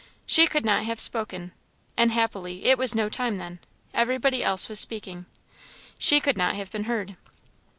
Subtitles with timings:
[0.25, 1.51] She could not have spoken,
[1.95, 3.59] and happily it was no time then;
[3.93, 5.27] everybody else was speaking
[5.99, 7.17] she could not have been heard.